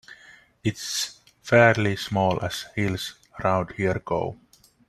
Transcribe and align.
It's 0.63 1.21
fairly 1.43 1.95
small 1.95 2.41
as 2.43 2.65
hills 2.75 3.13
around 3.39 3.73
here 3.73 4.01
go. 4.03 4.35